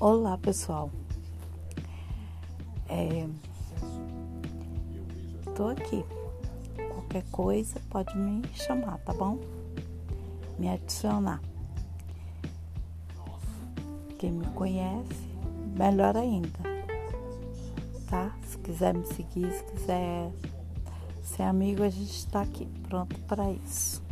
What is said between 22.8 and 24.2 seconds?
pronto para isso.